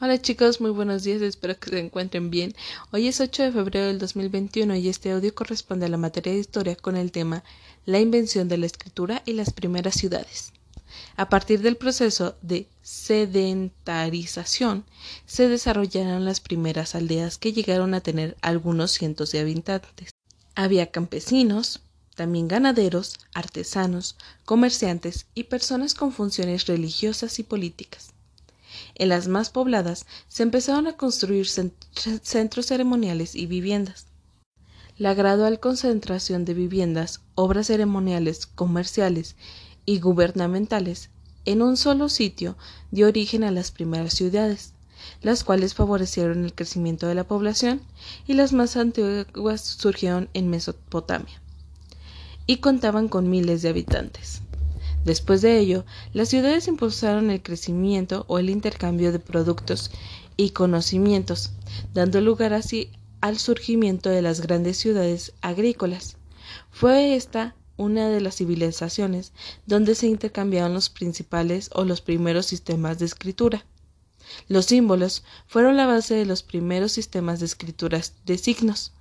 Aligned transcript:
Hola 0.00 0.20
chicos, 0.20 0.60
muy 0.60 0.72
buenos 0.72 1.04
días, 1.04 1.22
espero 1.22 1.56
que 1.56 1.70
se 1.70 1.78
encuentren 1.78 2.28
bien. 2.28 2.52
Hoy 2.90 3.06
es 3.06 3.20
8 3.20 3.44
de 3.44 3.52
febrero 3.52 3.86
del 3.86 4.00
2021 4.00 4.74
y 4.74 4.88
este 4.88 5.12
audio 5.12 5.32
corresponde 5.32 5.86
a 5.86 5.88
la 5.88 5.96
materia 5.96 6.32
de 6.32 6.40
historia 6.40 6.74
con 6.74 6.96
el 6.96 7.12
tema 7.12 7.44
La 7.86 8.00
invención 8.00 8.48
de 8.48 8.58
la 8.58 8.66
escritura 8.66 9.22
y 9.24 9.34
las 9.34 9.52
primeras 9.52 9.94
ciudades. 9.94 10.52
A 11.14 11.28
partir 11.28 11.62
del 11.62 11.76
proceso 11.76 12.34
de 12.42 12.66
sedentarización 12.82 14.84
se 15.26 15.48
desarrollaron 15.48 16.24
las 16.24 16.40
primeras 16.40 16.96
aldeas 16.96 17.38
que 17.38 17.52
llegaron 17.52 17.94
a 17.94 18.00
tener 18.00 18.36
algunos 18.42 18.90
cientos 18.90 19.30
de 19.30 19.38
habitantes. 19.38 20.10
Había 20.56 20.90
campesinos, 20.90 21.82
también 22.16 22.48
ganaderos, 22.48 23.20
artesanos, 23.32 24.16
comerciantes 24.44 25.26
y 25.36 25.44
personas 25.44 25.94
con 25.94 26.10
funciones 26.10 26.66
religiosas 26.66 27.38
y 27.38 27.44
políticas. 27.44 28.13
En 28.94 29.08
las 29.08 29.28
más 29.28 29.50
pobladas 29.50 30.06
se 30.28 30.42
empezaron 30.42 30.86
a 30.86 30.96
construir 30.96 31.46
centros 31.46 32.66
ceremoniales 32.66 33.34
y 33.34 33.46
viviendas. 33.46 34.06
La 34.96 35.14
gradual 35.14 35.58
concentración 35.58 36.44
de 36.44 36.54
viviendas, 36.54 37.20
obras 37.34 37.66
ceremoniales, 37.66 38.46
comerciales 38.46 39.36
y 39.86 39.98
gubernamentales 39.98 41.10
en 41.44 41.62
un 41.62 41.76
solo 41.76 42.08
sitio 42.08 42.56
dio 42.90 43.08
origen 43.08 43.44
a 43.44 43.50
las 43.50 43.70
primeras 43.70 44.14
ciudades, 44.14 44.72
las 45.20 45.44
cuales 45.44 45.74
favorecieron 45.74 46.44
el 46.44 46.54
crecimiento 46.54 47.06
de 47.06 47.14
la 47.14 47.24
población 47.24 47.82
y 48.26 48.34
las 48.34 48.52
más 48.52 48.76
antiguas 48.76 49.60
surgieron 49.62 50.28
en 50.32 50.48
Mesopotamia 50.48 51.42
y 52.46 52.58
contaban 52.58 53.08
con 53.08 53.28
miles 53.28 53.62
de 53.62 53.70
habitantes. 53.70 54.42
Después 55.04 55.42
de 55.42 55.58
ello, 55.58 55.84
las 56.12 56.30
ciudades 56.30 56.66
impulsaron 56.66 57.30
el 57.30 57.42
crecimiento 57.42 58.24
o 58.28 58.38
el 58.38 58.48
intercambio 58.48 59.12
de 59.12 59.18
productos 59.18 59.90
y 60.36 60.50
conocimientos, 60.50 61.52
dando 61.92 62.20
lugar 62.20 62.54
así 62.54 62.90
al 63.20 63.38
surgimiento 63.38 64.08
de 64.10 64.22
las 64.22 64.40
grandes 64.40 64.78
ciudades 64.78 65.32
agrícolas. 65.42 66.16
Fue 66.70 67.14
esta 67.14 67.54
una 67.76 68.08
de 68.08 68.20
las 68.20 68.36
civilizaciones 68.36 69.32
donde 69.66 69.94
se 69.94 70.06
intercambiaron 70.06 70.74
los 70.74 70.88
principales 70.88 71.70
o 71.74 71.84
los 71.84 72.00
primeros 72.00 72.46
sistemas 72.46 72.98
de 72.98 73.06
escritura. 73.06 73.66
Los 74.48 74.66
símbolos 74.66 75.22
fueron 75.46 75.76
la 75.76 75.86
base 75.86 76.14
de 76.14 76.24
los 76.24 76.42
primeros 76.42 76.92
sistemas 76.92 77.40
de 77.40 77.46
escrituras 77.46 78.14
de 78.24 78.38
signos. 78.38 78.92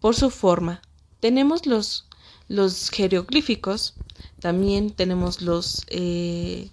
Por 0.00 0.16
su 0.16 0.30
forma, 0.30 0.82
tenemos 1.20 1.66
los 1.66 2.07
los 2.48 2.90
jeroglíficos, 2.90 3.94
también 4.40 4.90
tenemos 4.90 5.42
los 5.42 5.84
eh, 5.88 6.70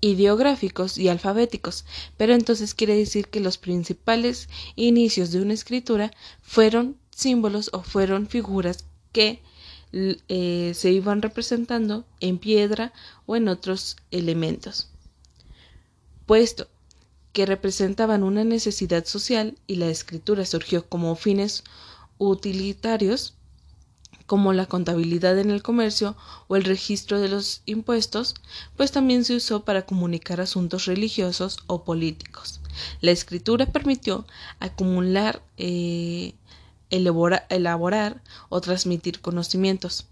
ideográficos 0.00 0.96
y 0.98 1.08
alfabéticos, 1.08 1.84
pero 2.16 2.34
entonces 2.34 2.74
quiere 2.74 2.96
decir 2.96 3.28
que 3.28 3.40
los 3.40 3.58
principales 3.58 4.48
inicios 4.76 5.30
de 5.30 5.42
una 5.42 5.54
escritura 5.54 6.10
fueron 6.40 6.96
símbolos 7.10 7.70
o 7.72 7.82
fueron 7.82 8.28
figuras 8.28 8.84
que 9.12 9.42
eh, 9.92 10.72
se 10.74 10.92
iban 10.92 11.22
representando 11.22 12.04
en 12.20 12.38
piedra 12.38 12.92
o 13.26 13.36
en 13.36 13.48
otros 13.48 13.96
elementos, 14.10 14.88
puesto 16.26 16.68
que 17.32 17.46
representaban 17.46 18.22
una 18.22 18.44
necesidad 18.44 19.04
social 19.06 19.56
y 19.66 19.76
la 19.76 19.88
escritura 19.88 20.44
surgió 20.44 20.88
como 20.88 21.14
fines 21.16 21.64
utilitarios 22.18 23.34
como 24.28 24.52
la 24.52 24.66
contabilidad 24.66 25.38
en 25.38 25.50
el 25.50 25.62
comercio 25.62 26.14
o 26.48 26.56
el 26.56 26.64
registro 26.64 27.18
de 27.18 27.30
los 27.30 27.62
impuestos, 27.64 28.34
pues 28.76 28.92
también 28.92 29.24
se 29.24 29.34
usó 29.34 29.64
para 29.64 29.86
comunicar 29.86 30.42
asuntos 30.42 30.84
religiosos 30.84 31.56
o 31.66 31.82
políticos. 31.82 32.60
La 33.00 33.10
escritura 33.10 33.64
permitió 33.64 34.26
acumular, 34.60 35.42
eh, 35.56 36.34
elaborar 36.90 38.22
o 38.50 38.60
transmitir 38.60 39.22
conocimientos. 39.22 40.06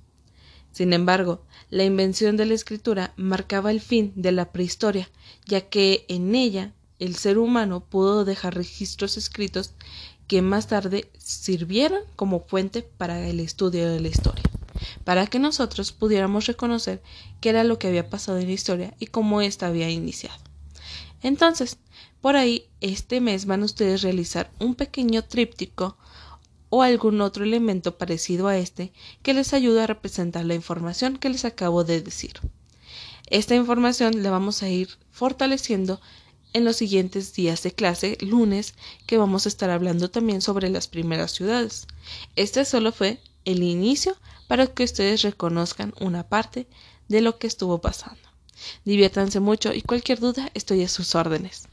Sin 0.72 0.94
embargo, 0.94 1.42
la 1.68 1.84
invención 1.84 2.38
de 2.38 2.46
la 2.46 2.54
escritura 2.54 3.12
marcaba 3.16 3.70
el 3.70 3.82
fin 3.82 4.14
de 4.16 4.32
la 4.32 4.50
prehistoria, 4.50 5.10
ya 5.44 5.60
que 5.60 6.06
en 6.08 6.34
ella 6.34 6.72
el 6.98 7.16
ser 7.16 7.38
humano 7.38 7.80
pudo 7.80 8.24
dejar 8.24 8.54
registros 8.54 9.16
escritos 9.16 9.72
que 10.26 10.42
más 10.42 10.66
tarde 10.66 11.10
sirvieron 11.18 12.00
como 12.16 12.40
fuente 12.40 12.82
para 12.82 13.26
el 13.26 13.40
estudio 13.40 13.88
de 13.88 14.00
la 14.00 14.08
historia, 14.08 14.42
para 15.04 15.26
que 15.26 15.38
nosotros 15.38 15.92
pudiéramos 15.92 16.46
reconocer 16.46 17.02
qué 17.40 17.50
era 17.50 17.64
lo 17.64 17.78
que 17.78 17.88
había 17.88 18.10
pasado 18.10 18.38
en 18.38 18.46
la 18.46 18.52
historia 18.52 18.94
y 18.98 19.06
cómo 19.06 19.40
ésta 19.40 19.68
había 19.68 19.90
iniciado. 19.90 20.42
Entonces, 21.22 21.78
por 22.20 22.36
ahí, 22.36 22.66
este 22.80 23.20
mes 23.20 23.46
van 23.46 23.62
ustedes 23.62 24.02
a 24.02 24.04
realizar 24.04 24.50
un 24.58 24.74
pequeño 24.74 25.22
tríptico 25.22 25.96
o 26.70 26.82
algún 26.82 27.20
otro 27.20 27.44
elemento 27.44 27.96
parecido 27.98 28.48
a 28.48 28.56
este 28.56 28.92
que 29.22 29.34
les 29.34 29.52
ayude 29.54 29.82
a 29.82 29.86
representar 29.86 30.44
la 30.44 30.54
información 30.54 31.18
que 31.18 31.30
les 31.30 31.44
acabo 31.44 31.84
de 31.84 32.00
decir. 32.00 32.40
Esta 33.28 33.54
información 33.54 34.22
la 34.22 34.30
vamos 34.30 34.62
a 34.62 34.68
ir 34.68 34.88
fortaleciendo 35.10 36.00
en 36.52 36.64
los 36.64 36.76
siguientes 36.76 37.34
días 37.34 37.62
de 37.62 37.72
clase, 37.72 38.16
lunes, 38.20 38.74
que 39.06 39.18
vamos 39.18 39.46
a 39.46 39.48
estar 39.48 39.70
hablando 39.70 40.10
también 40.10 40.40
sobre 40.40 40.70
las 40.70 40.88
primeras 40.88 41.32
ciudades. 41.32 41.86
Este 42.34 42.64
solo 42.64 42.92
fue 42.92 43.20
el 43.44 43.62
inicio 43.62 44.16
para 44.48 44.66
que 44.66 44.84
ustedes 44.84 45.22
reconozcan 45.22 45.94
una 46.00 46.28
parte 46.28 46.66
de 47.08 47.20
lo 47.20 47.38
que 47.38 47.46
estuvo 47.46 47.80
pasando. 47.80 48.20
Diviértanse 48.84 49.40
mucho 49.40 49.72
y 49.74 49.82
cualquier 49.82 50.18
duda 50.18 50.50
estoy 50.54 50.82
a 50.82 50.88
sus 50.88 51.14
órdenes. 51.14 51.68